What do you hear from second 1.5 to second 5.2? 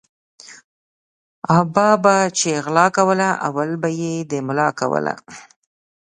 ابا به چی غلا کوله اول به یی د ملا کوله